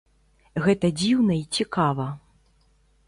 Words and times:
Гэта 0.67 0.89
дзіўна 1.03 1.37
і 1.43 1.61
цікава. 1.61 2.07